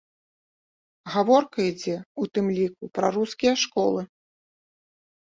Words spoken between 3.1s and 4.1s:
рускія школы.